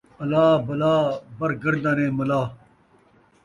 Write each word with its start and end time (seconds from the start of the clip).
الا 0.21 0.45
بلا 0.67 0.95
بر 1.37 1.51
گردنِ 1.61 1.97
ملاح 2.17 2.47